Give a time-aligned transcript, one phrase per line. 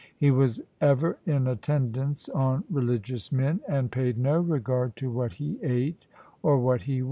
[0.17, 5.59] He was ever in attendance on religious men, and paid no regard to what he
[5.61, 6.07] ate
[6.41, 6.99] or what he wore.